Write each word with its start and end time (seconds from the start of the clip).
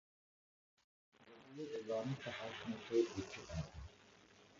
زبور 1.27 1.67
عبرانی 1.75 2.15
صحائف 2.23 2.67
میں 2.67 2.77
سے 2.87 2.95
ایک 2.95 3.33
کتاب 3.35 3.67
ہے 3.67 3.87